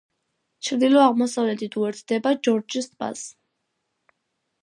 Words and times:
ჩრდილო-აღმოსავლეთით 0.67 1.77
უერთდება 1.81 2.33
ჯორჯის 2.47 2.91
ტბას. 2.95 3.23